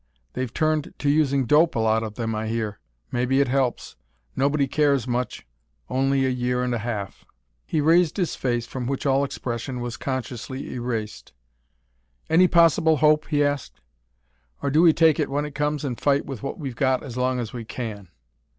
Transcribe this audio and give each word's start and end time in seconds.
They've 0.33 0.51
turned 0.51 0.95
to 0.97 1.09
using 1.11 1.45
dope, 1.45 1.75
a 1.75 1.79
lot 1.79 2.01
of 2.01 2.15
them, 2.15 2.33
I 2.33 2.47
hear. 2.47 2.79
Maybe 3.11 3.39
it 3.39 3.47
helps; 3.47 3.95
nobody 4.35 4.67
cares 4.67 5.07
much. 5.07 5.45
Only 5.91 6.25
a 6.25 6.29
year 6.29 6.63
and 6.63 6.73
a 6.73 6.79
half." 6.79 7.23
He 7.67 7.81
raised 7.81 8.17
his 8.17 8.35
face 8.35 8.65
from 8.65 8.87
which 8.87 9.05
all 9.05 9.23
expression 9.23 9.79
was 9.79 9.97
consciously 9.97 10.73
erased. 10.73 11.33
"Any 12.31 12.47
possible 12.47 12.97
hope?" 12.97 13.27
he 13.27 13.43
asked. 13.43 13.79
"Or 14.63 14.71
do 14.71 14.81
we 14.81 14.91
take 14.91 15.19
it 15.19 15.29
when 15.29 15.45
it 15.45 15.53
comes 15.53 15.85
and 15.85 16.01
fight 16.01 16.25
with 16.25 16.41
what 16.41 16.57
we've 16.57 16.75
got 16.75 17.03
as 17.03 17.15
long 17.15 17.39
as 17.39 17.53
we 17.53 17.63
can? 17.63 18.09